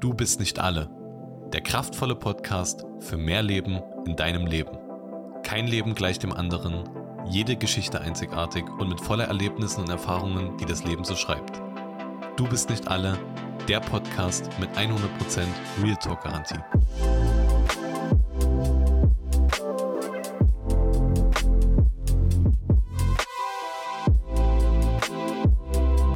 Du 0.00 0.14
bist 0.14 0.40
nicht 0.40 0.58
alle. 0.58 0.88
Der 1.52 1.60
kraftvolle 1.60 2.14
Podcast 2.14 2.86
für 3.00 3.18
mehr 3.18 3.42
Leben 3.42 3.82
in 4.06 4.16
deinem 4.16 4.46
Leben. 4.46 4.78
Kein 5.42 5.66
Leben 5.66 5.94
gleich 5.94 6.18
dem 6.18 6.32
anderen, 6.32 6.88
jede 7.28 7.54
Geschichte 7.54 8.00
einzigartig 8.00 8.64
und 8.78 8.88
mit 8.88 8.98
voller 8.98 9.24
Erlebnissen 9.24 9.82
und 9.82 9.90
Erfahrungen, 9.90 10.56
die 10.56 10.64
das 10.64 10.84
Leben 10.84 11.04
so 11.04 11.16
schreibt. 11.16 11.60
Du 12.38 12.48
bist 12.48 12.70
nicht 12.70 12.88
alle. 12.88 13.18
Der 13.68 13.80
Podcast 13.80 14.48
mit 14.58 14.70
100% 14.70 14.96
Real 15.82 15.96
Talk 15.96 16.22
Garantie. 16.22 16.56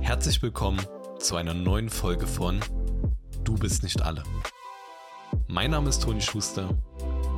Herzlich 0.01 0.41
willkommen 0.41 0.81
zu 1.19 1.37
einer 1.37 1.53
neuen 1.53 1.91
Folge 1.91 2.27
von 2.27 2.61
Du 3.45 3.59
bist 3.59 3.83
nicht 3.83 4.01
alle. 4.01 4.23
Mein 5.49 5.73
Name 5.73 5.91
ist 5.91 6.03
Toni 6.03 6.23
Schuster 6.23 6.71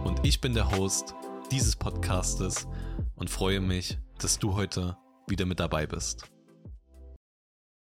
und 0.05 0.25
ich 0.25 0.41
bin 0.41 0.55
der 0.55 0.71
Host 0.71 1.17
dieses 1.51 1.75
Podcastes 1.75 2.69
und 3.17 3.29
freue 3.29 3.61
mich, 3.61 3.99
dass 4.19 4.39
du 4.39 4.55
heute 4.55 4.97
wieder 5.27 5.47
mit 5.47 5.59
dabei 5.59 5.85
bist. 5.85 6.31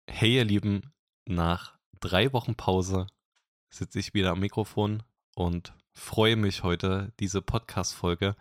Hey 0.09 0.37
ihr 0.37 0.47
Lieben, 0.47 0.95
nach 1.27 1.79
drei 2.01 2.33
Wochen 2.33 2.55
Pause 2.55 3.07
sitze 3.69 3.99
ich 3.99 4.15
wieder 4.15 4.31
am 4.31 4.41
Mikrofon 4.41 5.03
und 5.35 5.75
freue 5.93 6.37
mich 6.37 6.63
heute, 6.63 7.13
diese 7.21 7.43
Podcast-Folge 7.43 8.35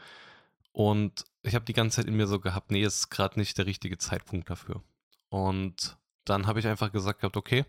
Und 0.72 1.25
ich 1.44 1.54
habe 1.54 1.64
die 1.64 1.72
ganze 1.72 1.97
Zeit 1.97 2.06
in 2.06 2.16
mir 2.19 2.26
so 2.26 2.41
gehabt, 2.41 2.70
nee, 2.70 2.82
ist 2.82 3.08
gerade 3.08 3.38
nicht 3.38 3.56
der 3.56 3.64
richtige 3.64 3.97
Zeitpunkt 3.97 4.50
dafür. 4.50 4.82
Und 5.31 5.97
dann 6.26 6.47
habe 6.47 6.60
ich 6.60 6.66
einfach 6.66 6.93
gesagt 6.93 7.20
gehabt, 7.20 7.38
okay, 7.38 7.64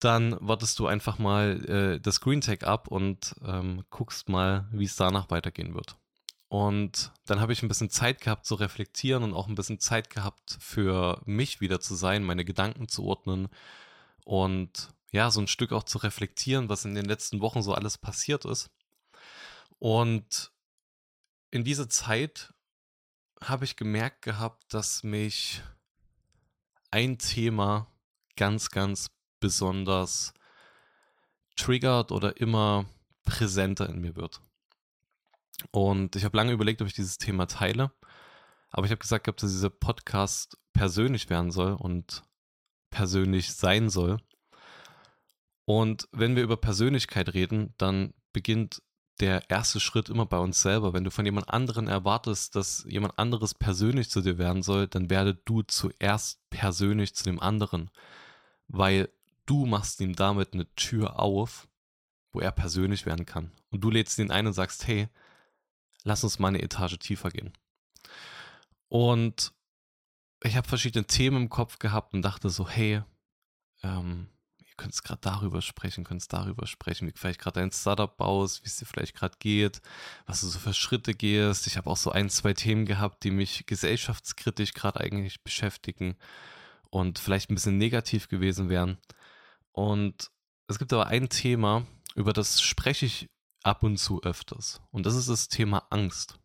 dann 0.00 0.36
wartest 0.40 0.78
du 0.78 0.86
einfach 0.86 1.18
mal 1.18 1.64
äh, 1.66 2.00
das 2.00 2.20
Green 2.20 2.40
Tag 2.40 2.64
ab 2.64 2.88
und 2.88 3.34
ähm, 3.44 3.84
guckst 3.90 4.28
mal, 4.28 4.68
wie 4.72 4.84
es 4.84 4.96
danach 4.96 5.30
weitergehen 5.30 5.74
wird. 5.74 5.96
Und 6.48 7.12
dann 7.26 7.40
habe 7.40 7.52
ich 7.52 7.62
ein 7.62 7.68
bisschen 7.68 7.90
Zeit 7.90 8.20
gehabt 8.20 8.46
zu 8.46 8.54
reflektieren 8.54 9.22
und 9.22 9.34
auch 9.34 9.48
ein 9.48 9.54
bisschen 9.54 9.80
Zeit 9.80 10.08
gehabt 10.08 10.56
für 10.60 11.20
mich 11.26 11.60
wieder 11.60 11.80
zu 11.80 11.94
sein, 11.94 12.24
meine 12.24 12.44
Gedanken 12.44 12.88
zu 12.88 13.04
ordnen 13.04 13.48
und 14.24 14.88
ja, 15.10 15.30
so 15.30 15.40
ein 15.40 15.46
Stück 15.46 15.72
auch 15.72 15.84
zu 15.84 15.98
reflektieren, 15.98 16.68
was 16.68 16.84
in 16.84 16.94
den 16.94 17.04
letzten 17.04 17.40
Wochen 17.40 17.62
so 17.62 17.74
alles 17.74 17.98
passiert 17.98 18.44
ist. 18.44 18.70
Und 19.78 20.52
in 21.50 21.64
dieser 21.64 21.88
Zeit 21.88 22.52
habe 23.42 23.64
ich 23.64 23.76
gemerkt 23.76 24.22
gehabt, 24.22 24.72
dass 24.72 25.02
mich 25.02 25.62
ein 26.90 27.18
Thema 27.18 27.86
ganz, 28.36 28.70
ganz 28.70 29.10
besonders 29.40 30.32
triggert 31.56 32.12
oder 32.12 32.40
immer 32.40 32.86
präsenter 33.24 33.88
in 33.88 34.00
mir 34.00 34.16
wird. 34.16 34.40
Und 35.70 36.16
ich 36.16 36.24
habe 36.24 36.36
lange 36.36 36.52
überlegt, 36.52 36.80
ob 36.82 36.88
ich 36.88 36.94
dieses 36.94 37.18
Thema 37.18 37.46
teile, 37.46 37.90
aber 38.70 38.86
ich 38.86 38.90
habe 38.90 39.00
gesagt, 39.00 39.26
dass 39.26 39.50
dieser 39.50 39.70
Podcast 39.70 40.56
persönlich 40.72 41.30
werden 41.30 41.50
soll 41.50 41.72
und 41.72 42.22
persönlich 42.90 43.52
sein 43.52 43.90
soll. 43.90 44.18
Und 45.64 46.08
wenn 46.12 46.36
wir 46.36 46.42
über 46.42 46.56
Persönlichkeit 46.56 47.34
reden, 47.34 47.74
dann 47.76 48.14
beginnt 48.32 48.82
der 49.20 49.50
erste 49.50 49.80
Schritt 49.80 50.08
immer 50.08 50.26
bei 50.26 50.38
uns 50.38 50.62
selber. 50.62 50.92
Wenn 50.92 51.04
du 51.04 51.10
von 51.10 51.24
jemand 51.24 51.48
anderen 51.48 51.88
erwartest, 51.88 52.54
dass 52.54 52.84
jemand 52.88 53.18
anderes 53.18 53.54
persönlich 53.54 54.10
zu 54.10 54.20
dir 54.20 54.38
werden 54.38 54.62
soll, 54.62 54.86
dann 54.86 55.10
werde 55.10 55.34
du 55.34 55.62
zuerst 55.62 56.40
persönlich 56.50 57.14
zu 57.14 57.24
dem 57.24 57.40
anderen. 57.40 57.90
Weil 58.68 59.10
du 59.48 59.66
machst 59.66 60.00
ihm 60.00 60.14
damit 60.14 60.52
eine 60.52 60.72
Tür 60.74 61.18
auf, 61.18 61.68
wo 62.32 62.40
er 62.40 62.52
persönlich 62.52 63.06
werden 63.06 63.26
kann. 63.26 63.50
Und 63.70 63.82
du 63.82 63.90
lädst 63.90 64.18
ihn 64.18 64.30
ein 64.30 64.46
und 64.46 64.52
sagst, 64.52 64.86
hey, 64.86 65.08
lass 66.04 66.22
uns 66.22 66.38
mal 66.38 66.48
eine 66.48 66.62
Etage 66.62 66.98
tiefer 66.98 67.30
gehen. 67.30 67.52
Und 68.88 69.52
ich 70.42 70.56
habe 70.56 70.68
verschiedene 70.68 71.06
Themen 71.06 71.44
im 71.44 71.48
Kopf 71.48 71.78
gehabt 71.78 72.14
und 72.14 72.22
dachte 72.22 72.50
so, 72.50 72.68
hey, 72.68 73.02
ähm, 73.82 74.28
ihr 74.60 74.74
könnt 74.76 74.92
es 74.92 75.02
gerade 75.02 75.20
darüber 75.22 75.62
sprechen, 75.62 76.04
könnt 76.04 76.20
es 76.20 76.28
darüber 76.28 76.66
sprechen, 76.66 77.08
wie 77.08 77.12
vielleicht 77.12 77.40
gerade 77.40 77.60
dein 77.60 77.72
Startup 77.72 78.14
baust, 78.14 78.62
wie 78.62 78.68
es 78.68 78.76
dir 78.76 78.86
vielleicht 78.86 79.16
gerade 79.16 79.36
geht, 79.38 79.80
was 80.26 80.42
du 80.42 80.46
so 80.46 80.58
für 80.58 80.74
Schritte 80.74 81.14
gehst. 81.14 81.66
Ich 81.66 81.76
habe 81.76 81.88
auch 81.88 81.96
so 81.96 82.10
ein, 82.10 82.28
zwei 82.28 82.52
Themen 82.52 82.84
gehabt, 82.84 83.24
die 83.24 83.30
mich 83.30 83.66
gesellschaftskritisch 83.66 84.74
gerade 84.74 85.00
eigentlich 85.00 85.42
beschäftigen 85.42 86.16
und 86.90 87.18
vielleicht 87.18 87.50
ein 87.50 87.54
bisschen 87.54 87.78
negativ 87.78 88.28
gewesen 88.28 88.68
wären. 88.68 88.98
Und 89.78 90.32
es 90.66 90.80
gibt 90.80 90.92
aber 90.92 91.06
ein 91.06 91.28
Thema, 91.28 91.86
über 92.16 92.32
das 92.32 92.60
spreche 92.60 93.06
ich 93.06 93.28
ab 93.62 93.84
und 93.84 93.96
zu 93.96 94.20
öfters. 94.24 94.80
Und 94.90 95.06
das 95.06 95.14
ist 95.14 95.28
das 95.28 95.46
Thema 95.46 95.86
Angst. 95.90 96.40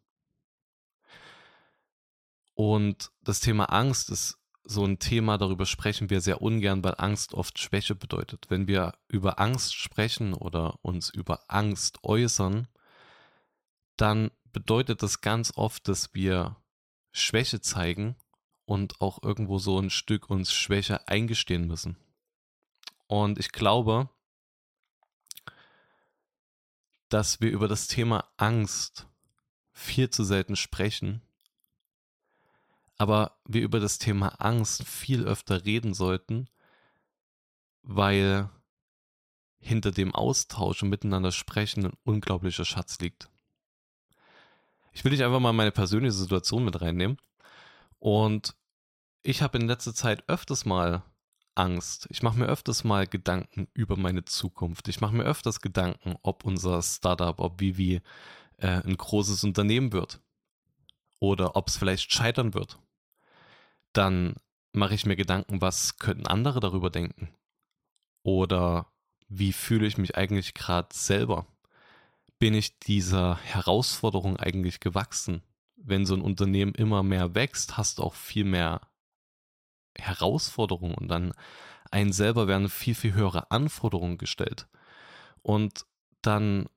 Und 2.53 3.11
das 3.21 3.39
Thema 3.39 3.73
Angst 3.73 4.11
ist 4.11 4.37
so 4.63 4.85
ein 4.85 4.99
Thema, 4.99 5.39
darüber 5.39 5.65
sprechen 5.65 6.11
wir 6.11 6.21
sehr 6.21 6.43
ungern, 6.43 6.83
weil 6.83 6.93
Angst 6.99 7.33
oft 7.33 7.57
Schwäche 7.57 7.95
bedeutet. 7.95 8.45
Wenn 8.49 8.67
wir 8.67 8.93
über 9.07 9.39
Angst 9.39 9.73
sprechen 9.73 10.35
oder 10.35 10.77
uns 10.85 11.09
über 11.09 11.39
Angst 11.47 12.03
äußern, 12.03 12.67
dann 13.97 14.29
bedeutet 14.51 15.01
das 15.01 15.21
ganz 15.21 15.53
oft, 15.55 15.87
dass 15.87 16.13
wir 16.13 16.57
Schwäche 17.11 17.61
zeigen 17.61 18.15
und 18.65 19.01
auch 19.01 19.23
irgendwo 19.23 19.57
so 19.57 19.79
ein 19.79 19.89
Stück 19.89 20.29
uns 20.29 20.53
Schwäche 20.53 21.07
eingestehen 21.07 21.65
müssen. 21.65 21.97
Und 23.07 23.39
ich 23.39 23.51
glaube, 23.51 24.09
dass 27.09 27.41
wir 27.41 27.51
über 27.51 27.67
das 27.67 27.87
Thema 27.87 28.27
Angst 28.37 29.07
viel 29.71 30.09
zu 30.09 30.23
selten 30.23 30.55
sprechen. 30.55 31.21
aber 32.97 33.37
wir 33.45 33.61
über 33.61 33.79
das 33.79 33.97
Thema 33.97 34.29
Angst 34.39 34.87
viel 34.87 35.25
öfter 35.25 35.65
reden 35.65 35.93
sollten, 35.93 36.47
weil 37.81 38.49
hinter 39.59 39.91
dem 39.91 40.13
Austausch 40.13 40.83
und 40.83 40.89
miteinander 40.89 41.31
sprechen 41.31 41.85
ein 41.85 41.97
unglaublicher 42.03 42.65
Schatz 42.65 42.99
liegt. 42.99 43.29
Ich 44.91 45.03
will 45.03 45.11
dich 45.11 45.23
einfach 45.23 45.39
mal 45.39 45.53
meine 45.53 45.71
persönliche 45.71 46.13
Situation 46.13 46.63
mit 46.63 46.81
reinnehmen. 46.81 47.17
Und 47.99 48.55
ich 49.23 49.41
habe 49.41 49.57
in 49.57 49.67
letzter 49.67 49.93
Zeit 49.93 50.23
öfters 50.29 50.65
mal 50.65 51.03
Angst. 51.55 52.07
Ich 52.09 52.23
mache 52.23 52.37
mir 52.37 52.45
öfters 52.45 52.83
mal 52.83 53.07
Gedanken 53.07 53.67
über 53.73 53.97
meine 53.97 54.25
Zukunft. 54.25 54.87
Ich 54.87 55.01
mache 55.01 55.15
mir 55.15 55.23
öfters 55.23 55.61
Gedanken, 55.61 56.15
ob 56.23 56.45
unser 56.45 56.81
Startup, 56.81 57.39
ob 57.39 57.59
Vivi 57.59 58.01
äh, 58.57 58.81
ein 58.83 58.97
großes 58.97 59.43
Unternehmen 59.43 59.91
wird. 59.93 60.19
Oder 61.19 61.55
ob 61.55 61.67
es 61.67 61.77
vielleicht 61.77 62.11
scheitern 62.11 62.53
wird. 62.53 62.79
Dann 63.93 64.35
mache 64.73 64.95
ich 64.95 65.05
mir 65.05 65.15
Gedanken, 65.15 65.61
was 65.61 65.97
könnten 65.97 66.27
andere 66.27 66.59
darüber 66.59 66.89
denken? 66.89 67.29
Oder 68.23 68.87
wie 69.29 69.53
fühle 69.53 69.87
ich 69.87 69.97
mich 69.97 70.17
eigentlich 70.17 70.53
gerade 70.53 70.89
selber? 70.91 71.47
Bin 72.39 72.53
ich 72.53 72.79
dieser 72.79 73.37
Herausforderung 73.37 74.37
eigentlich 74.37 74.79
gewachsen? 74.79 75.43
Wenn 75.75 76.05
so 76.05 76.15
ein 76.15 76.21
Unternehmen 76.21 76.73
immer 76.73 77.03
mehr 77.03 77.35
wächst, 77.35 77.77
hast 77.77 77.99
du 77.99 78.03
auch 78.03 78.15
viel 78.15 78.45
mehr 78.45 78.81
Herausforderungen 79.97 80.95
und 80.95 81.07
dann 81.07 81.33
einen 81.91 82.13
selber 82.13 82.47
werden 82.47 82.69
viel, 82.69 82.95
viel 82.95 83.13
höhere 83.13 83.51
Anforderungen 83.51 84.17
gestellt. 84.17 84.67
Und 85.41 85.85
dann 86.21 86.67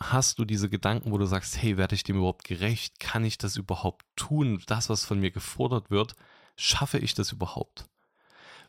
hast 0.00 0.38
du 0.38 0.44
diese 0.44 0.68
Gedanken, 0.68 1.12
wo 1.12 1.18
du 1.18 1.26
sagst, 1.26 1.60
hey, 1.62 1.76
werde 1.76 1.94
ich 1.94 2.02
dem 2.02 2.16
überhaupt 2.16 2.44
gerecht? 2.44 2.98
Kann 2.98 3.24
ich 3.24 3.38
das 3.38 3.56
überhaupt 3.56 4.04
tun? 4.16 4.62
Das, 4.66 4.88
was 4.88 5.04
von 5.04 5.20
mir 5.20 5.30
gefordert 5.30 5.90
wird, 5.90 6.16
schaffe 6.56 6.98
ich 6.98 7.14
das 7.14 7.32
überhaupt? 7.32 7.88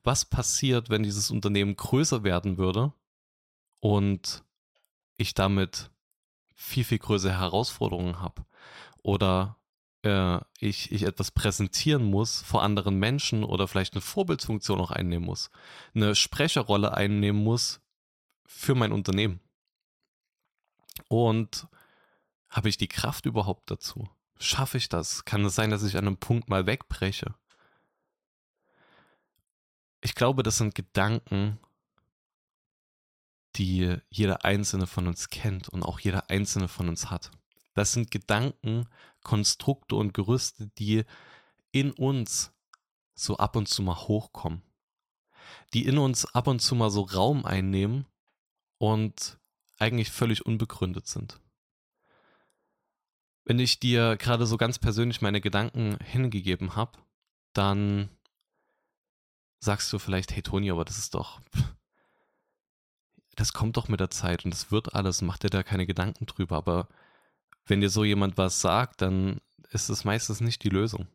Was 0.03 0.25
passiert, 0.25 0.89
wenn 0.89 1.03
dieses 1.03 1.31
Unternehmen 1.31 1.75
größer 1.75 2.23
werden 2.23 2.57
würde 2.57 2.93
und 3.79 4.43
ich 5.17 5.33
damit 5.33 5.91
viel, 6.55 6.83
viel 6.83 6.99
größere 6.99 7.39
Herausforderungen 7.39 8.19
habe? 8.19 8.45
Oder 9.01 9.57
äh, 10.03 10.39
ich, 10.59 10.91
ich 10.91 11.03
etwas 11.03 11.31
präsentieren 11.31 12.03
muss 12.03 12.41
vor 12.41 12.61
anderen 12.63 12.97
Menschen 12.97 13.43
oder 13.43 13.67
vielleicht 13.67 13.93
eine 13.93 14.01
Vorbildsfunktion 14.01 14.79
auch 14.79 14.91
einnehmen 14.91 15.25
muss, 15.25 15.49
eine 15.95 16.15
Sprecherrolle 16.15 16.93
einnehmen 16.93 17.43
muss 17.43 17.81
für 18.45 18.75
mein 18.75 18.91
Unternehmen. 18.91 19.39
Und 21.07 21.67
habe 22.49 22.69
ich 22.69 22.77
die 22.77 22.87
Kraft 22.87 23.25
überhaupt 23.25 23.71
dazu? 23.71 24.07
Schaffe 24.39 24.77
ich 24.77 24.89
das? 24.89 25.25
Kann 25.25 25.45
es 25.45 25.55
sein, 25.55 25.71
dass 25.71 25.83
ich 25.83 25.97
an 25.97 26.05
einem 26.05 26.17
Punkt 26.17 26.49
mal 26.49 26.67
wegbreche? 26.67 27.33
Ich 30.01 30.15
glaube, 30.15 30.43
das 30.43 30.57
sind 30.57 30.75
Gedanken, 30.75 31.59
die 33.55 33.97
jeder 34.09 34.43
einzelne 34.43 34.85
von 34.85 35.07
uns 35.07 35.29
kennt 35.29 35.69
und 35.69 35.83
auch 35.83 35.99
jeder 35.99 36.29
einzelne 36.29 36.67
von 36.67 36.89
uns 36.89 37.09
hat. 37.09 37.31
Das 37.73 37.93
sind 37.93 38.11
Gedanken, 38.11 38.87
Konstrukte 39.23 39.95
und 39.95 40.13
Gerüste, 40.13 40.67
die 40.77 41.03
in 41.71 41.91
uns 41.91 42.53
so 43.15 43.37
ab 43.37 43.55
und 43.55 43.67
zu 43.67 43.81
mal 43.81 43.95
hochkommen. 43.95 44.61
Die 45.73 45.85
in 45.85 45.97
uns 45.97 46.25
ab 46.33 46.47
und 46.47 46.59
zu 46.59 46.75
mal 46.75 46.89
so 46.89 47.01
Raum 47.01 47.45
einnehmen 47.45 48.05
und 48.77 49.39
eigentlich 49.79 50.11
völlig 50.11 50.45
unbegründet 50.45 51.07
sind. 51.07 51.39
Wenn 53.45 53.59
ich 53.59 53.79
dir 53.79 54.15
gerade 54.17 54.45
so 54.45 54.57
ganz 54.57 54.79
persönlich 54.79 55.21
meine 55.21 55.41
Gedanken 55.41 55.97
hingegeben 56.03 56.75
habe, 56.75 56.97
dann 57.53 58.09
sagst 59.59 59.91
du 59.91 59.99
vielleicht, 59.99 60.35
hey 60.35 60.41
Toni, 60.41 60.71
aber 60.71 60.85
das 60.85 60.97
ist 60.97 61.13
doch, 61.13 61.41
das 63.35 63.53
kommt 63.53 63.77
doch 63.77 63.87
mit 63.87 63.99
der 63.99 64.09
Zeit 64.09 64.45
und 64.45 64.51
das 64.53 64.71
wird 64.71 64.93
alles, 64.93 65.21
mach 65.21 65.37
dir 65.37 65.49
da 65.49 65.63
keine 65.63 65.85
Gedanken 65.85 66.25
drüber. 66.25 66.57
Aber 66.57 66.87
wenn 67.65 67.81
dir 67.81 67.89
so 67.89 68.03
jemand 68.03 68.37
was 68.37 68.59
sagt, 68.61 69.01
dann 69.01 69.39
ist 69.71 69.89
es 69.89 70.03
meistens 70.03 70.41
nicht 70.41 70.63
die 70.63 70.69
Lösung. 70.69 71.07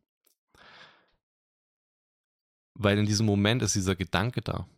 Weil 2.74 2.98
in 2.98 3.06
diesem 3.06 3.26
Moment 3.26 3.62
ist 3.62 3.74
dieser 3.74 3.96
Gedanke 3.96 4.40
da. 4.40 4.68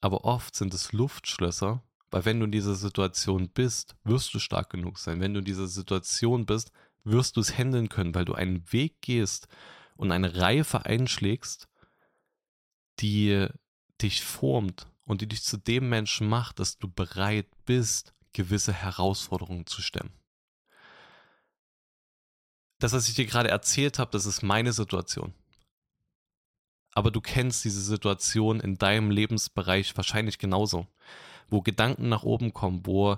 Aber 0.00 0.24
oft 0.24 0.54
sind 0.54 0.74
es 0.74 0.92
Luftschlösser, 0.92 1.82
weil 2.10 2.24
wenn 2.24 2.38
du 2.38 2.44
in 2.44 2.52
dieser 2.52 2.74
Situation 2.74 3.48
bist, 3.48 3.96
wirst 4.04 4.34
du 4.34 4.38
stark 4.38 4.70
genug 4.70 4.98
sein. 4.98 5.20
Wenn 5.20 5.32
du 5.32 5.38
in 5.38 5.44
dieser 5.44 5.66
Situation 5.66 6.44
bist, 6.44 6.70
wirst 7.04 7.36
du 7.36 7.40
es 7.40 7.56
handeln 7.56 7.88
können, 7.88 8.14
weil 8.14 8.24
du 8.24 8.34
einen 8.34 8.70
Weg 8.72 9.00
gehst 9.00 9.48
und 9.96 10.12
eine 10.12 10.36
Reife 10.36 10.84
einschlägst, 10.84 11.68
die 13.00 13.46
dich 14.02 14.22
formt 14.22 14.86
und 15.04 15.20
die 15.20 15.28
dich 15.28 15.42
zu 15.42 15.56
dem 15.56 15.88
Menschen 15.88 16.28
macht, 16.28 16.58
dass 16.58 16.78
du 16.78 16.88
bereit 16.88 17.48
bist, 17.64 18.14
gewisse 18.32 18.72
Herausforderungen 18.72 19.66
zu 19.66 19.80
stemmen 19.80 20.12
das, 22.84 22.92
was 22.92 23.08
ich 23.08 23.14
dir 23.14 23.24
gerade 23.24 23.48
erzählt 23.48 23.98
habe, 23.98 24.10
das 24.10 24.26
ist 24.26 24.42
meine 24.42 24.74
Situation. 24.74 25.32
Aber 26.92 27.10
du 27.10 27.22
kennst 27.22 27.64
diese 27.64 27.80
Situation 27.80 28.60
in 28.60 28.76
deinem 28.76 29.10
Lebensbereich 29.10 29.96
wahrscheinlich 29.96 30.38
genauso, 30.38 30.86
wo 31.48 31.62
Gedanken 31.62 32.10
nach 32.10 32.24
oben 32.24 32.52
kommen, 32.52 32.84
wo 32.84 33.16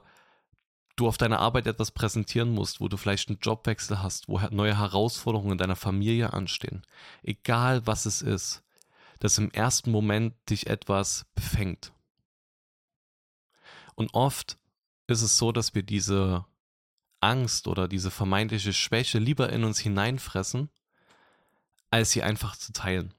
du 0.94 1.08
auf 1.08 1.18
deiner 1.18 1.40
Arbeit 1.40 1.66
etwas 1.66 1.90
präsentieren 1.90 2.54
musst, 2.54 2.80
wo 2.80 2.86
du 2.86 2.96
vielleicht 2.96 3.28
einen 3.28 3.40
Jobwechsel 3.42 4.00
hast, 4.00 4.28
wo 4.28 4.38
neue 4.50 4.78
Herausforderungen 4.78 5.52
in 5.52 5.58
deiner 5.58 5.76
Familie 5.76 6.32
anstehen. 6.32 6.82
Egal 7.24 7.84
was 7.88 8.06
es 8.06 8.22
ist, 8.22 8.62
dass 9.18 9.36
im 9.36 9.50
ersten 9.50 9.90
Moment 9.90 10.34
dich 10.48 10.68
etwas 10.68 11.26
befängt. 11.34 11.92
Und 13.96 14.14
oft 14.14 14.58
ist 15.08 15.22
es 15.22 15.36
so, 15.36 15.50
dass 15.50 15.74
wir 15.74 15.82
diese 15.82 16.44
Angst 17.20 17.66
oder 17.68 17.88
diese 17.88 18.10
vermeintliche 18.10 18.72
Schwäche 18.72 19.18
lieber 19.18 19.50
in 19.50 19.64
uns 19.64 19.78
hineinfressen, 19.78 20.70
als 21.90 22.10
sie 22.10 22.22
einfach 22.22 22.56
zu 22.56 22.72
teilen. 22.72 23.14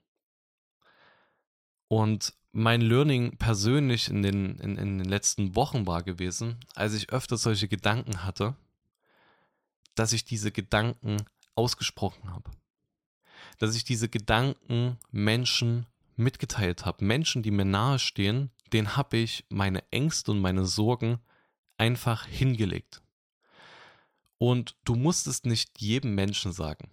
Und 1.87 2.33
mein 2.51 2.81
Learning 2.81 3.37
persönlich 3.37 4.09
in 4.09 4.21
den, 4.23 4.57
in, 4.59 4.77
in 4.77 4.97
den 4.97 5.07
letzten 5.07 5.55
Wochen 5.55 5.85
war 5.85 6.03
gewesen, 6.03 6.57
als 6.75 6.93
ich 6.93 7.11
öfter 7.11 7.37
solche 7.37 7.67
Gedanken 7.67 8.23
hatte, 8.23 8.55
dass 9.95 10.13
ich 10.13 10.25
diese 10.25 10.51
Gedanken 10.51 11.17
ausgesprochen 11.55 12.31
habe. 12.31 12.51
Dass 13.59 13.75
ich 13.75 13.83
diese 13.83 14.09
Gedanken 14.09 14.97
Menschen 15.11 15.85
mitgeteilt 16.15 16.85
habe. 16.85 17.05
Menschen, 17.05 17.43
die 17.43 17.51
mir 17.51 17.65
nahestehen, 17.65 18.51
denen 18.73 18.97
habe 18.97 19.17
ich 19.17 19.45
meine 19.49 19.83
Ängste 19.91 20.31
und 20.31 20.39
meine 20.39 20.65
Sorgen 20.65 21.19
einfach 21.77 22.25
hingelegt. 22.25 23.01
Und 24.37 24.75
du 24.83 24.95
musst 24.95 25.27
es 25.27 25.43
nicht 25.43 25.81
jedem 25.81 26.15
Menschen 26.15 26.51
sagen. 26.51 26.91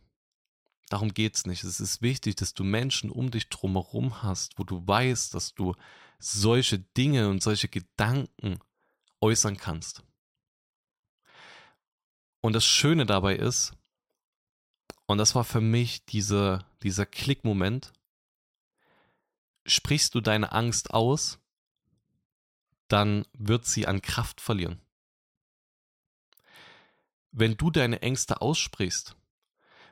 Darum 0.89 1.13
geht 1.13 1.37
es 1.37 1.47
nicht. 1.47 1.65
Es 1.65 1.81
ist 1.81 2.03
wichtig, 2.03 2.37
dass 2.37 2.55
du 2.55 2.65
Menschen 2.65 3.11
um 3.11 3.31
dich 3.31 3.49
drumherum 3.49 4.23
hast, 4.23 4.59
wo 4.59 4.65
du 4.65 4.87
weißt, 4.87 5.35
dass 5.35 5.55
du 5.55 5.75
solche 6.19 6.79
Dinge 6.79 7.29
und 7.29 7.43
solche 7.43 7.69
Gedanken 7.69 8.59
äußern 9.21 9.57
kannst. 9.57 10.03
Und 12.41 12.53
das 12.53 12.65
Schöne 12.65 13.07
dabei 13.07 13.37
ist, 13.37 13.73
und 15.07 15.19
das 15.19 15.35
war 15.35 15.45
für 15.45 15.61
mich 15.61 16.05
diese, 16.07 16.65
dieser 16.83 17.07
Klickmoment, 17.07 17.93
sprichst 19.67 20.15
du 20.15 20.21
deine 20.21 20.53
Angst 20.53 20.93
aus, 20.93 21.39
dann 22.89 23.27
wird 23.33 23.67
sie 23.67 23.87
an 23.87 24.03
Kraft 24.03 24.41
verlieren 24.41 24.84
wenn 27.35 27.57
du 27.57 27.71
deine 27.71 28.01
Ängste 28.01 28.41
aussprichst, 28.41 29.17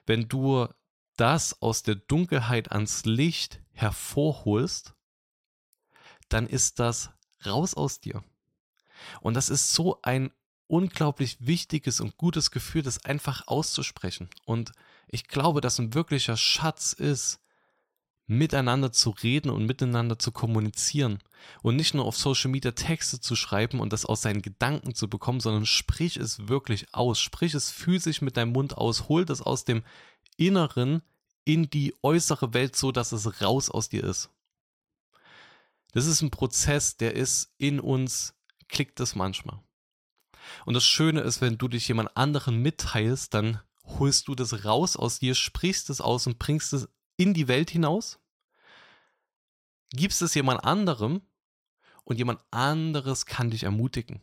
wenn 0.07 0.29
du 0.29 0.69
das 1.17 1.61
aus 1.61 1.83
der 1.83 1.97
Dunkelheit 1.97 2.73
ans 2.73 3.05
Licht 3.05 3.61
hervorholst, 3.73 4.95
dann 6.29 6.47
ist 6.47 6.79
das 6.79 7.11
raus 7.45 7.75
aus 7.75 8.01
dir. 8.01 8.23
Und 9.21 9.35
das 9.35 9.51
ist 9.51 9.75
so 9.75 10.01
ein 10.03 10.31
unglaublich 10.69 11.37
wichtiges 11.41 12.01
und 12.01 12.17
gutes 12.17 12.53
Gefühl, 12.53 12.83
das 12.83 13.05
einfach 13.05 13.47
auszusprechen. 13.49 14.31
Und 14.45 14.73
ich 15.09 15.27
glaube, 15.27 15.61
dass 15.61 15.79
ein 15.79 15.95
wirklicher 15.95 16.37
Schatz 16.37 16.93
ist, 16.93 17.41
miteinander 18.39 18.93
zu 18.93 19.11
reden 19.11 19.51
und 19.51 19.67
miteinander 19.67 20.19
zu 20.19 20.33
kommunizieren 20.33 21.19
und 21.62 21.77
nicht 21.77 21.95
nur 21.95 22.05
auf 22.05 22.17
Social 22.17 22.51
Media 22.51 22.73
Texte 22.73 23.21
zu 23.21 23.37
schreiben 23.37 23.81
und 23.81 23.93
das 23.93 24.05
aus 24.07 24.23
seinen 24.23 24.43
Gedanken 24.43 24.95
zu 24.95 25.09
bekommen, 25.09 25.41
sondern 25.41 25.67
sprich 25.67 26.17
es 26.17 26.49
wirklich 26.49 26.95
aus, 26.95 27.21
sprich 27.21 27.55
es 27.55 27.71
physisch 27.71 28.21
mit 28.21 28.37
deinem 28.37 28.53
Mund 28.53 28.77
aus, 28.77 29.09
hol 29.09 29.25
das 29.25 29.43
aus 29.43 29.65
dem 29.65 29.83
Inneren 30.37 31.03
in 31.45 31.69
die 31.71 31.95
äußere 32.03 32.55
Welt 32.55 32.77
so, 32.77 32.93
dass 32.93 33.12
es 33.12 33.41
raus 33.43 33.69
aus 33.69 33.89
dir 33.89 34.05
ist. 34.05 34.31
Das 35.93 36.07
ist 36.07 36.23
ein 36.23 36.31
Prozess, 36.31 36.97
der 36.97 37.15
ist 37.15 37.53
in 37.59 37.81
uns, 37.81 38.35
klickt 38.69 38.99
es 39.01 39.15
manchmal. 39.15 39.61
Und 40.65 40.75
das 40.75 40.85
Schöne 40.85 41.21
ist, 41.21 41.41
wenn 41.41 41.59
du 41.59 41.69
dich 41.69 41.87
jemand 41.89 42.17
anderen 42.17 42.62
mitteilst, 42.62 43.35
dann 43.35 43.61
holst 43.85 44.29
du 44.29 44.35
das 44.35 44.65
raus 44.65 44.97
aus 44.97 45.19
dir, 45.19 45.35
sprichst 45.35 45.91
es 45.91 46.01
aus 46.01 46.27
und 46.27 46.39
bringst 46.39 46.73
es 46.73 46.89
in 47.17 47.35
die 47.35 47.49
Welt 47.49 47.71
hinaus? 47.71 48.19
Gibst 49.93 50.23
es 50.23 50.35
jemand 50.35 50.65
anderem 50.65 51.23
und 52.05 52.19
jemand 52.19 52.41
anderes 52.51 53.27
kann 53.27 53.51
dich 53.51 53.65
ermutigen. 53.65 54.21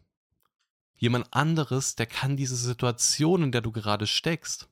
Jemand 0.97 1.33
anderes, 1.33 1.95
der 1.95 2.07
kann 2.07 2.35
diese 2.35 2.57
Situation, 2.57 3.43
in 3.43 3.51
der 3.51 3.61
du 3.61 3.71
gerade 3.71 4.05
steckst, 4.05 4.67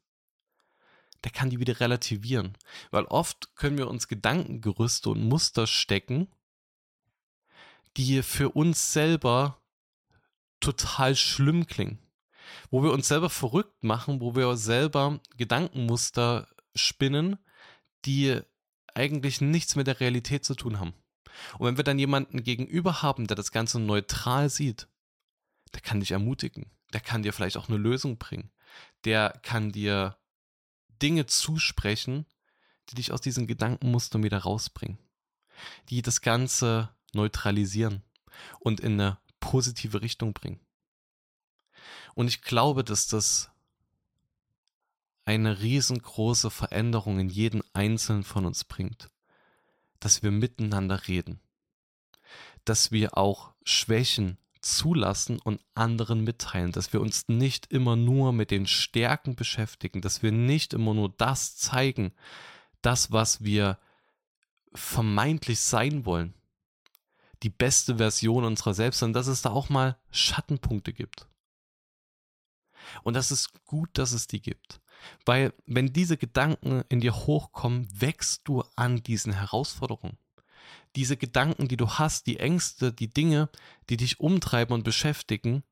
der 1.23 1.31
kann 1.31 1.49
die 1.49 1.59
wieder 1.59 1.79
relativieren. 1.79 2.57
Weil 2.91 3.05
oft 3.05 3.55
können 3.55 3.77
wir 3.77 3.87
uns 3.87 4.07
Gedankengerüste 4.07 5.09
und 5.09 5.23
Muster 5.23 5.67
stecken, 5.67 6.27
die 7.95 8.21
für 8.23 8.49
uns 8.49 8.91
selber 8.91 9.61
total 10.59 11.15
schlimm 11.15 11.65
klingen. 11.65 11.99
Wo 12.69 12.83
wir 12.83 12.91
uns 12.91 13.07
selber 13.07 13.29
verrückt 13.29 13.83
machen, 13.83 14.21
wo 14.21 14.35
wir 14.35 14.55
selber 14.57 15.19
Gedankenmuster 15.37 16.47
spinnen, 16.75 17.37
die 18.05 18.41
eigentlich 18.97 19.41
nichts 19.41 19.75
mit 19.75 19.87
der 19.87 19.99
Realität 19.99 20.43
zu 20.43 20.55
tun 20.55 20.79
haben. 20.79 20.93
Und 21.59 21.67
wenn 21.67 21.77
wir 21.77 21.83
dann 21.83 21.99
jemanden 21.99 22.43
gegenüber 22.43 23.03
haben, 23.03 23.27
der 23.27 23.35
das 23.35 23.51
Ganze 23.51 23.79
neutral 23.79 24.49
sieht, 24.49 24.87
der 25.73 25.81
kann 25.81 25.99
dich 25.99 26.11
ermutigen, 26.11 26.71
der 26.93 27.01
kann 27.01 27.21
dir 27.21 27.31
vielleicht 27.31 27.57
auch 27.57 27.69
eine 27.69 27.77
Lösung 27.77 28.17
bringen, 28.17 28.51
der 29.05 29.39
kann 29.43 29.71
dir 29.71 30.17
Dinge 31.01 31.27
zusprechen, 31.27 32.25
die 32.89 32.95
dich 32.95 33.11
aus 33.11 33.21
diesen 33.21 33.45
Gedankenmustern 33.45 34.23
wieder 34.23 34.39
rausbringen, 34.39 34.97
die 35.89 36.01
das 36.01 36.21
Ganze 36.21 36.89
neutralisieren 37.13 38.01
und 38.59 38.79
in 38.79 38.93
eine 38.93 39.19
positive 39.39 40.01
Richtung 40.01 40.33
bringen. 40.33 40.59
Und 42.15 42.27
ich 42.27 42.41
glaube, 42.41 42.83
dass 42.83 43.07
das 43.07 43.51
eine 45.27 45.59
riesengroße 45.59 46.49
Veränderung 46.49 47.19
in 47.19 47.27
jeden 47.27 47.61
Einzelnen 47.73 48.23
von 48.23 48.45
uns 48.45 48.63
bringt, 48.63 49.09
dass 49.99 50.23
wir 50.23 50.31
miteinander 50.31 51.09
reden, 51.09 51.41
dass 52.63 52.93
wir 52.93 53.17
auch 53.17 53.53
Schwächen 53.63 54.37
zulassen 54.61 55.39
und 55.39 55.61
anderen 55.75 56.23
mitteilen, 56.23 56.71
dass 56.71 56.93
wir 56.93 57.01
uns 57.01 57.27
nicht 57.27 57.71
immer 57.73 57.97
nur 57.97 58.31
mit 58.31 58.51
den 58.51 58.67
Stärken 58.67 59.35
beschäftigen, 59.35 60.01
dass 60.01 60.23
wir 60.23 60.31
nicht 60.31 60.73
immer 60.73 60.93
nur 60.93 61.13
das 61.17 61.57
zeigen, 61.57 62.13
das, 62.81 63.11
was 63.11 63.43
wir 63.43 63.77
vermeintlich 64.73 65.59
sein 65.59 66.05
wollen, 66.05 66.35
die 67.43 67.49
beste 67.49 67.97
Version 67.97 68.45
unserer 68.45 68.73
selbst, 68.73 68.99
sondern 68.99 69.21
dass 69.21 69.27
es 69.27 69.41
da 69.41 69.49
auch 69.49 69.67
mal 69.67 69.97
Schattenpunkte 70.09 70.93
gibt. 70.93 71.27
Und 73.03 73.15
das 73.15 73.31
ist 73.31 73.65
gut, 73.65 73.89
dass 73.93 74.13
es 74.13 74.27
die 74.27 74.41
gibt. 74.41 74.79
Weil 75.25 75.53
wenn 75.65 75.93
diese 75.93 76.17
Gedanken 76.17 76.83
in 76.89 76.99
dir 76.99 77.15
hochkommen, 77.15 77.87
wächst 77.93 78.41
du 78.45 78.63
an 78.75 79.03
diesen 79.03 79.33
Herausforderungen 79.33 80.17
diese 80.95 81.15
Gedanken, 81.15 81.67
die 81.67 81.77
du 81.77 81.89
hast, 81.91 82.25
die 82.25 82.39
Ängste, 82.39 82.91
die 82.91 83.09
Dinge, 83.09 83.49
die 83.89 83.97
dich 83.97 84.19
umtreiben 84.19 84.73
und 84.73 84.83
beschäftigen, 84.83 85.63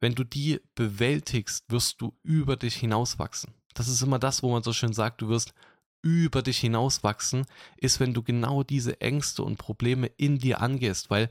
wenn 0.00 0.14
du 0.14 0.22
die 0.22 0.60
bewältigst, 0.74 1.64
wirst 1.68 2.00
du 2.00 2.14
über 2.22 2.56
dich 2.56 2.76
hinauswachsen. 2.76 3.54
Das 3.74 3.88
ist 3.88 4.02
immer 4.02 4.18
das, 4.18 4.42
wo 4.42 4.50
man 4.50 4.62
so 4.62 4.72
schön 4.72 4.92
sagt, 4.92 5.22
du 5.22 5.28
wirst 5.28 5.54
über 6.02 6.42
dich 6.42 6.58
hinauswachsen, 6.58 7.46
ist, 7.76 8.00
wenn 8.00 8.14
du 8.14 8.22
genau 8.22 8.62
diese 8.62 9.00
Ängste 9.00 9.42
und 9.42 9.56
Probleme 9.56 10.06
in 10.16 10.38
dir 10.38 10.60
angehst, 10.60 11.10
weil 11.10 11.30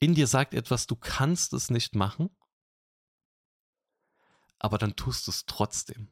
in 0.00 0.14
dir 0.14 0.26
sagt 0.26 0.54
etwas, 0.54 0.86
du 0.86 0.96
kannst 0.96 1.52
es 1.52 1.70
nicht 1.70 1.94
machen, 1.94 2.30
aber 4.58 4.78
dann 4.78 4.96
tust 4.96 5.26
du 5.26 5.30
es 5.30 5.46
trotzdem. 5.46 6.08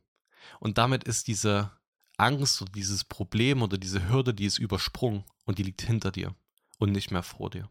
Und 0.60 0.78
damit 0.78 1.04
ist 1.04 1.28
diese 1.28 1.70
Angst 2.16 2.62
oder 2.62 2.72
dieses 2.72 3.04
Problem 3.04 3.62
oder 3.62 3.78
diese 3.78 4.08
Hürde, 4.08 4.34
die 4.34 4.46
ist 4.46 4.58
übersprungen 4.58 5.24
und 5.44 5.58
die 5.58 5.62
liegt 5.62 5.82
hinter 5.82 6.12
dir 6.12 6.34
und 6.78 6.92
nicht 6.92 7.10
mehr 7.10 7.22
vor 7.22 7.50
dir. 7.50 7.70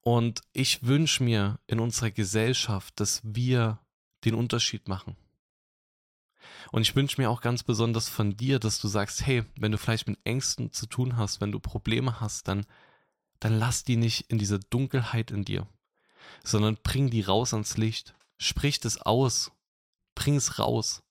Und 0.00 0.42
ich 0.52 0.84
wünsche 0.84 1.24
mir 1.24 1.58
in 1.66 1.80
unserer 1.80 2.12
Gesellschaft, 2.12 3.00
dass 3.00 3.20
wir 3.24 3.80
den 4.24 4.34
Unterschied 4.34 4.86
machen. 4.86 5.16
Und 6.70 6.82
ich 6.82 6.94
wünsche 6.94 7.20
mir 7.20 7.30
auch 7.30 7.40
ganz 7.40 7.62
besonders 7.62 8.08
von 8.08 8.36
dir, 8.36 8.58
dass 8.58 8.78
du 8.80 8.88
sagst, 8.88 9.26
hey, 9.26 9.44
wenn 9.56 9.72
du 9.72 9.78
vielleicht 9.78 10.06
mit 10.06 10.18
Ängsten 10.24 10.72
zu 10.72 10.86
tun 10.86 11.16
hast, 11.16 11.40
wenn 11.40 11.52
du 11.52 11.60
Probleme 11.60 12.20
hast, 12.20 12.48
dann, 12.48 12.66
dann 13.40 13.58
lass 13.58 13.84
die 13.84 13.96
nicht 13.96 14.30
in 14.30 14.38
dieser 14.38 14.58
Dunkelheit 14.58 15.30
in 15.30 15.44
dir, 15.44 15.66
sondern 16.44 16.78
bring 16.82 17.10
die 17.10 17.22
raus 17.22 17.52
ans 17.52 17.76
Licht. 17.76 18.14
Sprich 18.38 18.80
es 18.84 19.00
aus. 19.00 19.52
Bring 20.14 20.36
es 20.36 20.58
raus. 20.58 21.02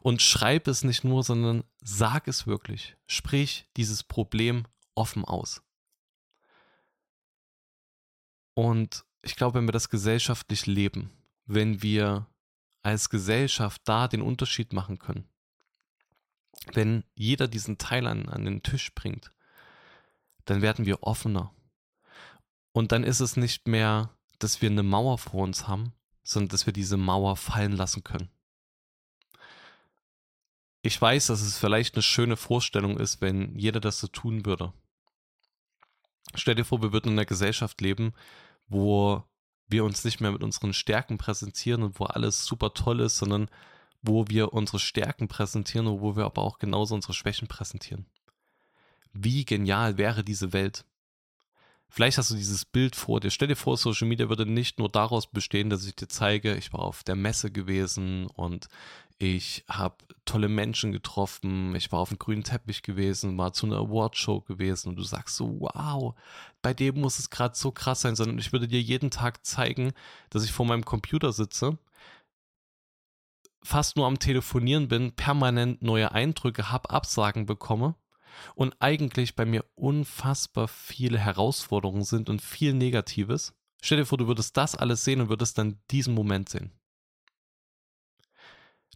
Und 0.00 0.22
schreib 0.22 0.68
es 0.68 0.84
nicht 0.84 1.04
nur, 1.04 1.22
sondern 1.22 1.64
sag 1.80 2.28
es 2.28 2.46
wirklich. 2.46 2.96
Sprich 3.06 3.66
dieses 3.76 4.02
Problem 4.02 4.66
offen 4.94 5.24
aus. 5.24 5.62
Und 8.54 9.04
ich 9.22 9.36
glaube, 9.36 9.58
wenn 9.58 9.68
wir 9.68 9.72
das 9.72 9.88
gesellschaftlich 9.88 10.66
leben, 10.66 11.10
wenn 11.46 11.82
wir 11.82 12.26
als 12.82 13.10
Gesellschaft 13.10 13.82
da 13.84 14.08
den 14.08 14.22
Unterschied 14.22 14.72
machen 14.72 14.98
können, 14.98 15.28
wenn 16.72 17.04
jeder 17.14 17.48
diesen 17.48 17.78
Teil 17.78 18.06
an, 18.06 18.28
an 18.28 18.44
den 18.44 18.62
Tisch 18.62 18.94
bringt, 18.94 19.32
dann 20.44 20.62
werden 20.62 20.86
wir 20.86 21.02
offener. 21.02 21.54
Und 22.72 22.92
dann 22.92 23.04
ist 23.04 23.20
es 23.20 23.36
nicht 23.36 23.68
mehr, 23.68 24.10
dass 24.38 24.60
wir 24.60 24.70
eine 24.70 24.82
Mauer 24.82 25.18
vor 25.18 25.42
uns 25.44 25.68
haben, 25.68 25.92
sondern 26.24 26.48
dass 26.50 26.66
wir 26.66 26.72
diese 26.72 26.96
Mauer 26.96 27.36
fallen 27.36 27.72
lassen 27.72 28.04
können 28.04 28.30
ich 30.82 31.00
weiß, 31.00 31.28
dass 31.28 31.40
es 31.40 31.56
vielleicht 31.56 31.94
eine 31.94 32.02
schöne 32.02 32.36
Vorstellung 32.36 32.98
ist, 32.98 33.20
wenn 33.20 33.56
jeder 33.56 33.80
das 33.80 34.00
so 34.00 34.08
tun 34.08 34.44
würde. 34.44 34.72
Stell 36.34 36.56
dir 36.56 36.64
vor, 36.64 36.82
wir 36.82 36.92
würden 36.92 37.12
in 37.12 37.18
einer 37.18 37.26
Gesellschaft 37.26 37.80
leben, 37.80 38.14
wo 38.66 39.22
wir 39.68 39.84
uns 39.84 40.04
nicht 40.04 40.20
mehr 40.20 40.32
mit 40.32 40.42
unseren 40.42 40.72
Stärken 40.72 41.18
präsentieren 41.18 41.82
und 41.82 42.00
wo 42.00 42.04
alles 42.04 42.44
super 42.44 42.74
toll 42.74 43.00
ist, 43.00 43.18
sondern 43.18 43.48
wo 44.02 44.26
wir 44.28 44.52
unsere 44.52 44.80
Stärken 44.80 45.28
präsentieren 45.28 45.86
und 45.86 46.00
wo 46.00 46.16
wir 46.16 46.24
aber 46.24 46.42
auch 46.42 46.58
genauso 46.58 46.94
unsere 46.94 47.14
Schwächen 47.14 47.46
präsentieren. 47.46 48.06
Wie 49.12 49.44
genial 49.44 49.98
wäre 49.98 50.24
diese 50.24 50.52
Welt? 50.52 50.84
Vielleicht 51.94 52.16
hast 52.16 52.30
du 52.30 52.36
dieses 52.36 52.64
Bild 52.64 52.96
vor 52.96 53.20
dir. 53.20 53.30
Stell 53.30 53.48
dir 53.48 53.54
vor, 53.54 53.76
Social 53.76 54.08
Media 54.08 54.30
würde 54.30 54.46
nicht 54.46 54.78
nur 54.78 54.88
daraus 54.88 55.26
bestehen, 55.26 55.68
dass 55.68 55.84
ich 55.84 55.94
dir 55.94 56.08
zeige, 56.08 56.54
ich 56.54 56.72
war 56.72 56.80
auf 56.80 57.04
der 57.04 57.16
Messe 57.16 57.50
gewesen 57.50 58.28
und 58.28 58.68
ich 59.18 59.62
habe 59.68 59.96
tolle 60.24 60.48
Menschen 60.48 60.92
getroffen, 60.92 61.74
ich 61.74 61.92
war 61.92 61.98
auf 61.98 62.08
dem 62.08 62.18
grünen 62.18 62.44
Teppich 62.44 62.80
gewesen, 62.80 63.36
war 63.36 63.52
zu 63.52 63.66
einer 63.66 63.76
Awardshow 63.76 64.40
gewesen 64.40 64.88
und 64.88 64.96
du 64.96 65.02
sagst 65.02 65.36
so, 65.36 65.60
wow, 65.60 66.14
bei 66.62 66.72
dem 66.72 66.98
muss 66.98 67.18
es 67.18 67.28
gerade 67.28 67.54
so 67.54 67.72
krass 67.72 68.00
sein, 68.00 68.16
sondern 68.16 68.38
ich 68.38 68.52
würde 68.52 68.68
dir 68.68 68.80
jeden 68.80 69.10
Tag 69.10 69.44
zeigen, 69.44 69.92
dass 70.30 70.44
ich 70.44 70.52
vor 70.52 70.64
meinem 70.64 70.86
Computer 70.86 71.30
sitze, 71.30 71.76
fast 73.62 73.96
nur 73.98 74.06
am 74.06 74.18
Telefonieren 74.18 74.88
bin, 74.88 75.12
permanent 75.12 75.82
neue 75.82 76.10
Eindrücke 76.12 76.72
habe, 76.72 76.88
Absagen 76.88 77.44
bekomme 77.44 77.96
und 78.54 78.74
eigentlich 78.80 79.36
bei 79.36 79.44
mir 79.44 79.64
unfassbar 79.74 80.68
viele 80.68 81.18
Herausforderungen 81.18 82.04
sind 82.04 82.28
und 82.28 82.42
viel 82.42 82.74
Negatives. 82.74 83.54
Stell 83.82 83.98
dir 83.98 84.06
vor, 84.06 84.18
du 84.18 84.28
würdest 84.28 84.56
das 84.56 84.76
alles 84.76 85.04
sehen 85.04 85.20
und 85.20 85.28
würdest 85.28 85.58
dann 85.58 85.80
diesen 85.90 86.14
Moment 86.14 86.48
sehen 86.48 86.72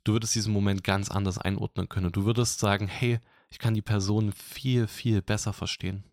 du 0.07 0.13
würdest 0.13 0.35
diesen 0.35 0.53
Moment 0.53 0.85
ganz 0.85 1.11
anders 1.11 1.39
einordnen 1.39 1.89
können. 1.89 2.13
Du 2.13 2.25
würdest 2.25 2.61
sagen, 2.61 2.87
hey, 2.87 3.19
ich 3.49 3.59
kann 3.59 3.75
die 3.75 3.83
Person 3.83 4.33
viel, 4.33 4.87
viel 4.87 5.23
besser 5.23 5.53
verstehen. 5.53 6.05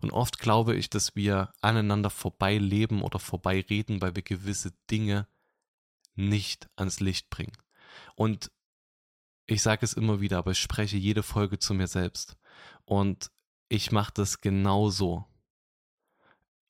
Und 0.00 0.12
oft 0.12 0.38
glaube 0.38 0.76
ich, 0.76 0.90
dass 0.90 1.16
wir 1.16 1.52
aneinander 1.60 2.10
vorbei 2.10 2.58
leben 2.58 3.02
oder 3.02 3.18
vorbei 3.18 3.64
reden, 3.68 4.00
weil 4.02 4.14
wir 4.14 4.22
gewisse 4.22 4.72
Dinge 4.90 5.26
nicht 6.14 6.68
ans 6.76 7.00
Licht 7.00 7.30
bringen. 7.30 7.56
Und 8.14 8.50
ich 9.46 9.62
sage 9.62 9.84
es 9.84 9.92
immer 9.92 10.20
wieder, 10.20 10.38
aber 10.38 10.52
ich 10.52 10.58
spreche 10.58 10.96
jede 10.96 11.22
Folge 11.22 11.58
zu 11.58 11.74
mir 11.74 11.86
selbst. 11.86 12.36
Und 12.84 13.30
ich 13.68 13.92
mache 13.92 14.12
das 14.14 14.40
genauso. 14.40 15.24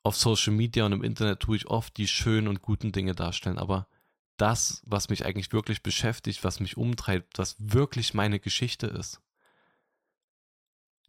Auf 0.03 0.17
Social 0.17 0.53
Media 0.53 0.87
und 0.87 0.93
im 0.93 1.03
Internet 1.03 1.41
tue 1.41 1.57
ich 1.57 1.67
oft 1.67 1.97
die 1.97 2.07
schönen 2.07 2.49
und 2.49 2.63
guten 2.63 2.93
Dinge 2.93 3.15
darstellen, 3.15 3.59
aber 3.59 3.89
das, 4.37 4.83
was 4.85 5.09
mich 5.09 5.25
eigentlich 5.25 5.53
wirklich 5.53 5.83
beschäftigt, 5.83 6.45
was 6.45 6.61
mich 6.61 6.77
umtreibt, 6.77 7.39
was 7.39 7.57
wirklich 7.59 8.15
meine 8.15 8.39
Geschichte 8.39 8.87
ist, 8.87 9.21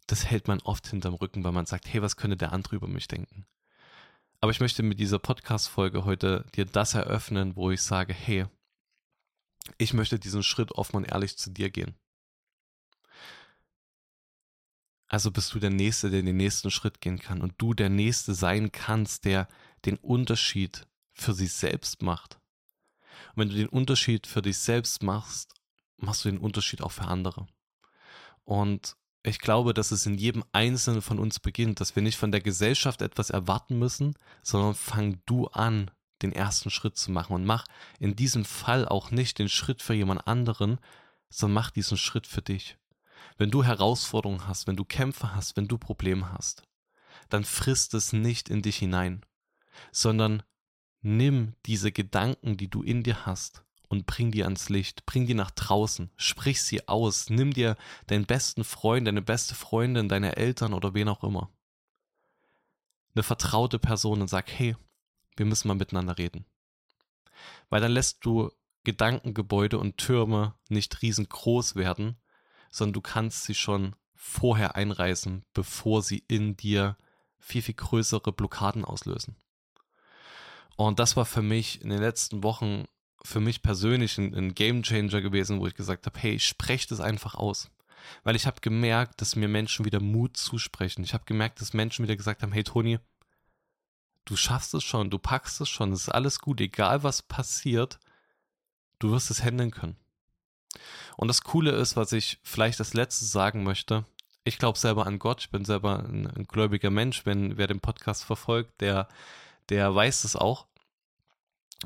das 0.08 0.26
hält 0.26 0.48
man 0.48 0.62
oft 0.62 0.88
hinterm 0.88 1.14
Rücken, 1.14 1.44
weil 1.44 1.52
man 1.52 1.66
sagt, 1.66 1.94
hey, 1.94 2.02
was 2.02 2.16
könnte 2.16 2.38
der 2.38 2.54
andere 2.54 2.78
über 2.78 2.88
mich 2.88 3.08
denken? 3.08 3.46
Aber 4.40 4.52
ich 4.52 4.62
möchte 4.62 4.82
mit 4.82 5.00
dieser 5.00 5.20
Podcast-Folge 5.20 6.06
heute 6.06 6.46
dir 6.56 6.66
das 6.66 6.94
eröffnen, 6.94 7.56
wo 7.56 7.70
ich 7.72 7.82
sage, 7.82 8.14
hey, 8.14 8.46
ich 9.78 9.94
möchte 9.94 10.20
diesen 10.20 10.44
Schritt 10.44 10.72
offen 10.72 10.98
und 10.98 11.06
ehrlich 11.06 11.38
zu 11.38 11.50
dir 11.50 11.70
gehen. 11.70 11.96
Also 15.08 15.32
bist 15.32 15.54
du 15.54 15.60
der 15.60 15.70
Nächste, 15.70 16.10
der 16.10 16.22
den 16.22 16.36
nächsten 16.36 16.70
Schritt 16.70 17.00
gehen 17.00 17.20
kann 17.20 17.42
und 17.42 17.54
du 17.58 17.74
der 17.74 17.90
Nächste 17.90 18.34
sein 18.34 18.72
kannst, 18.72 19.24
der 19.24 19.48
den 19.86 19.98
Unterschied 19.98 20.86
für 21.14 21.34
sich 21.34 21.54
selbst 21.54 22.02
macht. 22.02 22.40
Und 23.30 23.38
wenn 23.38 23.50
du 23.50 23.56
den 23.56 23.70
Unterschied 23.70 24.28
für 24.28 24.42
dich 24.42 24.58
selbst 24.58 25.04
machst 25.04 25.58
machst 25.98 26.26
du 26.26 26.30
den 26.30 26.40
Unterschied 26.40 26.82
auch 26.82 26.92
für 26.92 27.06
andere. 27.06 27.48
Und 28.44 28.96
ich 29.24 29.40
glaube, 29.40 29.74
dass 29.74 29.92
es 29.92 30.06
in 30.06 30.16
jedem 30.16 30.44
Einzelnen 30.52 31.02
von 31.02 31.20
uns 31.20 31.40
beginnt, 31.40 31.82
dass 31.82 31.96
wir 31.96 32.04
nicht 32.04 32.18
von 32.18 32.32
der 32.32 32.42
Gesellschaft 32.42 33.02
etwas 33.02 33.30
erwarten 33.30 33.78
müssen, 33.78 34.16
sondern 34.42 34.74
fang 34.74 35.22
du 35.26 35.48
an, 35.48 35.92
den 36.22 36.32
ersten 36.32 36.70
Schritt 36.70 36.98
zu 36.98 37.12
machen 37.12 37.34
und 37.34 37.46
mach 37.46 37.66
in 38.00 38.16
diesem 38.16 38.46
Fall 38.46 38.88
auch 38.88 39.12
nicht 39.12 39.40
den 39.40 39.50
Schritt 39.50 39.82
für 39.82 39.94
jemand 39.94 40.28
anderen, 40.28 40.80
sondern 41.30 41.56
mach 41.56 41.72
diesen 41.72 41.98
Schritt 41.98 42.28
für 42.28 42.42
dich. 42.42 42.78
Wenn 43.38 43.52
du 43.52 43.64
Herausforderungen 43.64 44.48
hast, 44.48 44.68
wenn 44.68 44.76
du 44.76 44.86
Kämpfe 44.86 45.36
hast, 45.36 45.58
wenn 45.58 45.68
du 45.68 45.78
Probleme 45.78 46.32
hast, 46.32 46.64
dann 47.30 47.44
frisst 47.44 47.94
es 47.94 48.14
nicht 48.14 48.50
in 48.50 48.62
dich 48.62 48.78
hinein, 48.78 49.26
sondern 49.92 50.44
nimm 51.02 51.54
diese 51.66 51.92
Gedanken, 51.92 52.58
die 52.58 52.70
du 52.70 52.82
in 52.84 53.04
dir 53.04 53.26
hast, 53.26 53.64
und 53.90 54.06
bring 54.06 54.32
die 54.32 54.44
ans 54.44 54.70
Licht, 54.70 55.06
bring 55.06 55.26
die 55.26 55.34
nach 55.34 55.52
draußen, 55.52 56.12
sprich 56.18 56.62
sie 56.62 56.88
aus, 56.88 57.30
nimm 57.30 57.54
dir 57.54 57.78
deinen 58.08 58.26
besten 58.26 58.64
Freund, 58.64 59.08
deine 59.08 59.22
beste 59.22 59.56
Freundin, 59.56 60.10
deine 60.10 60.36
Eltern 60.36 60.74
oder 60.74 60.94
wen 60.94 61.10
auch 61.10 61.24
immer. 61.24 61.50
Eine 63.16 63.24
vertraute 63.24 63.80
Person 63.80 64.22
und 64.22 64.28
sag, 64.28 64.52
hey, 64.52 64.76
wir 65.38 65.46
müssen 65.46 65.68
mal 65.68 65.76
miteinander 65.76 66.18
reden. 66.18 66.46
Weil 67.70 67.82
dann 67.82 67.92
lässt 67.92 68.26
du 68.26 68.52
Gedankengebäude 68.84 69.78
und 69.80 69.98
Türme 69.98 70.56
nicht 70.70 71.02
riesengroß 71.02 71.76
werden, 71.76 72.18
sondern 72.72 72.94
du 72.94 73.02
kannst 73.02 73.44
sie 73.44 73.56
schon 73.56 73.96
vorher 74.16 74.76
einreißen, 74.76 75.44
bevor 75.54 76.02
sie 76.02 76.24
in 76.28 76.58
dir 76.58 76.98
viel, 77.40 77.62
viel 77.62 77.76
größere 77.76 78.32
Blockaden 78.32 78.84
auslösen. 78.84 79.36
Und 80.76 81.00
das 81.00 81.16
war 81.16 81.26
für 81.26 81.42
mich 81.42 81.82
in 81.82 81.90
den 81.90 82.00
letzten 82.00 82.44
Wochen, 82.44 82.86
für 83.24 83.40
mich 83.40 83.62
persönlich 83.62 84.18
ein, 84.18 84.34
ein 84.34 84.54
Game 84.54 84.84
Changer 84.84 85.22
gewesen, 85.22 85.60
wo 85.60 85.68
ich 85.68 85.74
gesagt 85.76 86.06
habe, 86.06 86.20
hey, 86.20 86.40
sprech 86.40 86.88
das 86.88 87.00
einfach 87.00 87.36
aus. 87.36 87.70
Weil 88.24 88.36
ich 88.36 88.46
habe 88.46 88.62
gemerkt, 88.62 89.22
dass 89.22 89.36
mir 89.36 89.48
Menschen 89.48 89.86
wieder 89.86 90.00
Mut 90.00 90.38
zusprechen. 90.38 91.04
Ich 91.04 91.14
habe 91.14 91.26
gemerkt, 91.26 91.62
dass 91.62 91.74
Menschen 91.74 92.04
wieder 92.04 92.16
gesagt 92.16 92.44
haben, 92.44 92.52
hey 92.52 92.64
Toni, 92.64 93.00
du 94.28 94.36
schaffst 94.36 94.74
es 94.74 94.84
schon, 94.84 95.10
du 95.10 95.18
packst 95.18 95.62
es 95.62 95.70
schon, 95.70 95.94
es 95.94 96.02
ist 96.02 96.10
alles 96.10 96.40
gut, 96.40 96.60
egal 96.60 97.02
was 97.02 97.22
passiert, 97.22 98.00
du 99.00 99.12
wirst 99.12 99.32
es 99.32 99.42
handeln 99.42 99.72
können. 99.72 99.96
Und 101.16 101.30
das 101.30 101.42
Coole 101.42 101.72
ist, 101.72 101.96
was 101.96 102.12
ich 102.12 102.40
vielleicht 102.44 102.80
als 102.80 102.94
letztes 102.94 103.32
sagen 103.32 103.64
möchte, 103.64 104.06
ich 104.44 104.58
glaube 104.58 104.78
selber 104.78 105.08
an 105.08 105.18
Gott, 105.18 105.42
ich 105.42 105.50
bin 105.50 105.66
selber 105.66 106.00
ein, 106.00 106.28
ein, 106.28 106.46
gläubiger 106.46 106.90
Mensch, 106.90 107.26
wenn 107.26 107.58
wer 107.58 107.68
den 107.68 107.80
Podcast 107.80 108.24
verfolgt, 108.24 108.82
der, 108.82 109.08
der 109.70 109.94
weiß 109.96 110.26
es 110.26 110.36
auch. 110.36 110.68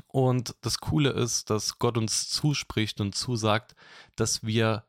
Und 0.06 0.54
das 0.62 0.78
Coole 0.78 1.10
ist, 1.10 1.50
dass 1.50 1.78
Gott 1.78 1.96
uns 1.96 2.28
zuspricht 2.28 3.00
und 3.00 3.14
zusagt, 3.14 3.74
dass 4.16 4.42
wir 4.44 4.84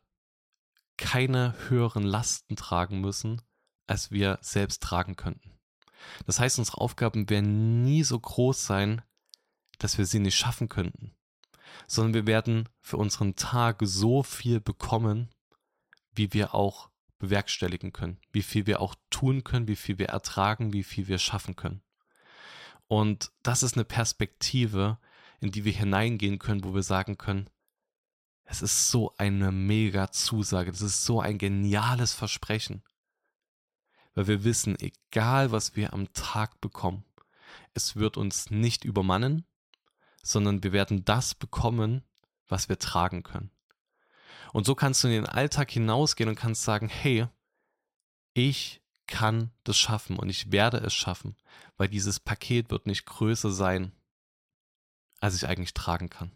keine 0.98 1.56
höheren 1.70 2.04
Lasten 2.04 2.56
tragen 2.56 3.02
müssen, 3.02 3.42
als 3.88 4.12
wir 4.12 4.40
selbst 4.42 4.82
tragen 4.82 5.16
könnten. 5.16 5.53
Das 6.26 6.40
heißt, 6.40 6.60
unsere 6.60 6.80
Aufgaben 6.80 7.30
werden 7.30 7.84
nie 7.84 8.04
so 8.04 8.20
groß 8.20 8.66
sein, 8.66 9.02
dass 9.80 9.98
wir 9.98 10.06
sie 10.06 10.20
nicht 10.20 10.38
schaffen 10.38 10.70
könnten, 10.70 11.16
sondern 11.88 12.14
wir 12.14 12.28
werden 12.28 12.70
für 12.80 12.98
unseren 12.98 13.36
Tag 13.36 13.80
so 13.84 14.24
viel 14.24 14.60
bekommen, 14.60 15.30
wie 16.14 16.34
wir 16.34 16.54
auch 16.54 16.90
bewerkstelligen 17.20 17.94
können, 17.94 18.20
wie 18.32 18.42
viel 18.42 18.66
wir 18.68 18.82
auch 18.82 18.96
tun 19.10 19.44
können, 19.44 19.68
wie 19.68 19.76
viel 19.76 19.98
wir 19.98 20.10
ertragen, 20.10 20.74
wie 20.74 20.84
viel 20.84 21.08
wir 21.08 21.20
schaffen 21.20 21.56
können. 21.56 21.82
Und 22.88 23.32
das 23.44 23.64
ist 23.64 23.76
eine 23.76 23.86
Perspektive, 23.86 25.00
in 25.40 25.52
die 25.52 25.66
wir 25.66 25.72
hineingehen 25.72 26.40
können, 26.40 26.64
wo 26.64 26.74
wir 26.74 26.84
sagen 26.84 27.18
können, 27.18 27.50
es 28.46 28.62
ist 28.62 28.90
so 28.90 29.14
eine 29.18 29.52
mega 29.52 30.12
Zusage, 30.12 30.72
das 30.72 30.82
ist 30.82 31.06
so 31.06 31.22
ein 31.22 31.38
geniales 31.38 32.14
Versprechen 32.14 32.84
weil 34.16 34.28
wir 34.28 34.44
wissen, 34.44 34.78
egal 34.80 35.52
was 35.52 35.76
wir 35.76 35.94
am 35.94 36.12
Tag 36.14 36.62
bekommen, 36.62 37.04
es 37.74 37.96
wird 37.96 38.18
uns 38.18 38.52
nicht 38.52 38.86
übermannen, 38.86 39.46
sondern 40.22 40.64
wir 40.64 40.72
werden 40.72 41.06
das 41.06 41.36
bekommen, 41.36 42.04
was 42.48 42.70
wir 42.70 42.80
tragen 42.80 43.24
können. 43.24 43.52
Und 44.54 44.66
so 44.66 44.76
kannst 44.76 45.04
du 45.04 45.08
in 45.08 45.14
den 45.14 45.26
Alltag 45.26 45.72
hinausgehen 45.72 46.30
und 46.30 46.36
kannst 46.36 46.64
sagen, 46.64 46.88
hey, 46.88 47.28
ich 48.34 48.82
kann 49.08 49.52
das 49.64 49.78
schaffen 49.78 50.18
und 50.18 50.30
ich 50.30 50.52
werde 50.52 50.78
es 50.78 50.94
schaffen, 50.94 51.36
weil 51.78 51.88
dieses 51.88 52.20
Paket 52.20 52.70
wird 52.72 52.88
nicht 52.88 53.06
größer 53.06 53.52
sein, 53.52 53.92
als 55.20 55.36
ich 55.36 55.48
eigentlich 55.48 55.74
tragen 55.74 56.10
kann. 56.10 56.32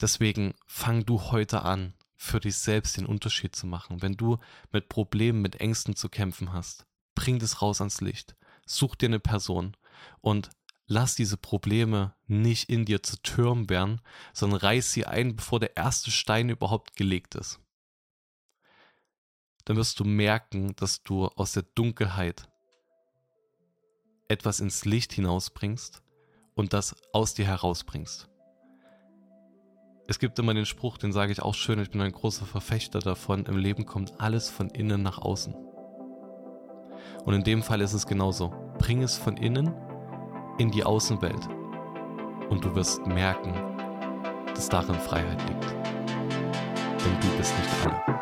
Deswegen 0.00 0.54
fang 0.66 1.06
du 1.06 1.22
heute 1.30 1.62
an, 1.62 1.94
für 2.16 2.40
dich 2.40 2.56
selbst 2.56 2.96
den 2.96 3.06
Unterschied 3.06 3.54
zu 3.54 3.66
machen. 3.66 4.02
Wenn 4.02 4.16
du 4.16 4.38
mit 4.72 4.88
Problemen, 4.88 5.42
mit 5.42 5.60
Ängsten 5.60 5.94
zu 5.94 6.08
kämpfen 6.08 6.52
hast, 6.52 6.86
bring 7.14 7.38
das 7.38 7.62
raus 7.62 7.80
ans 7.80 8.00
Licht. 8.00 8.34
Such 8.66 8.96
dir 8.96 9.06
eine 9.06 9.20
Person 9.20 9.76
und 10.20 10.50
lass 10.86 11.14
diese 11.14 11.36
Probleme 11.36 12.14
nicht 12.26 12.68
in 12.68 12.84
dir 12.84 13.02
zu 13.02 13.20
Türmen 13.22 13.68
werden, 13.68 14.00
sondern 14.32 14.60
reiß 14.60 14.92
sie 14.92 15.06
ein, 15.06 15.36
bevor 15.36 15.60
der 15.60 15.76
erste 15.76 16.10
Stein 16.10 16.48
überhaupt 16.48 16.96
gelegt 16.96 17.34
ist. 17.34 17.60
Dann 19.64 19.76
wirst 19.76 20.00
du 20.00 20.04
merken, 20.04 20.74
dass 20.76 21.02
du 21.02 21.26
aus 21.26 21.52
der 21.52 21.64
Dunkelheit 21.64 22.48
etwas 24.28 24.60
ins 24.60 24.84
Licht 24.84 25.12
hinausbringst 25.12 26.02
und 26.54 26.72
das 26.72 26.96
aus 27.12 27.34
dir 27.34 27.46
herausbringst 27.46 28.28
es 30.08 30.18
gibt 30.18 30.38
immer 30.38 30.54
den 30.54 30.66
Spruch, 30.66 30.98
den 30.98 31.12
sage 31.12 31.32
ich 31.32 31.42
auch 31.42 31.54
schön, 31.54 31.80
ich 31.80 31.90
bin 31.90 32.00
ein 32.00 32.12
großer 32.12 32.46
Verfechter 32.46 33.00
davon, 33.00 33.44
im 33.46 33.56
Leben 33.56 33.86
kommt 33.86 34.20
alles 34.20 34.48
von 34.48 34.70
innen 34.70 35.02
nach 35.02 35.18
außen. 35.18 35.54
Und 37.24 37.34
in 37.34 37.42
dem 37.42 37.62
Fall 37.62 37.80
ist 37.80 37.92
es 37.92 38.06
genauso. 38.06 38.52
Bring 38.78 39.02
es 39.02 39.16
von 39.16 39.36
innen 39.36 39.74
in 40.58 40.70
die 40.70 40.84
Außenwelt 40.84 41.48
und 42.50 42.64
du 42.64 42.74
wirst 42.76 43.04
merken, 43.06 43.52
dass 44.54 44.68
darin 44.68 44.94
Freiheit 44.94 45.42
liegt. 45.48 45.64
Denn 47.04 47.20
du 47.20 47.36
bist 47.36 47.52
nicht 47.58 47.86
alle. 47.86 48.15